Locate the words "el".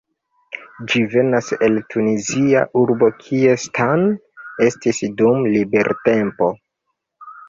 1.65-1.75